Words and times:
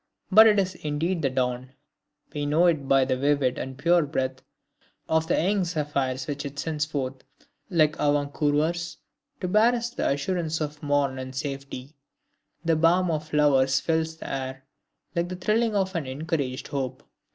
But 0.31 0.47
it 0.47 0.57
is 0.57 0.73
indeed 0.73 1.21
the 1.21 1.29
dawn; 1.29 1.73
we 2.33 2.47
know 2.47 2.65
it 2.65 2.87
by 2.87 3.05
the 3.05 3.15
vivid 3.15 3.59
and 3.59 3.77
pure 3.77 4.01
breath 4.01 4.41
of 5.07 5.27
the 5.27 5.39
young 5.39 5.63
zephyrs 5.63 6.25
which 6.25 6.43
it 6.43 6.57
sends 6.57 6.85
forth, 6.85 7.23
like 7.69 7.95
avant 7.99 8.33
coureurs, 8.33 8.97
to 9.41 9.47
bear 9.47 9.75
us 9.75 9.91
the 9.91 10.09
assurance 10.09 10.59
of 10.59 10.81
morn 10.81 11.19
and 11.19 11.35
safety. 11.35 11.93
The 12.65 12.75
balm 12.75 13.11
of 13.11 13.27
flowers 13.27 13.79
fills 13.79 14.17
the 14.17 14.27
air, 14.33 14.65
like 15.15 15.29
the 15.29 15.35
thrilling 15.35 15.75
of 15.75 15.93
an 15.95 16.07
encouraged 16.07 16.69
hope. 16.69 17.03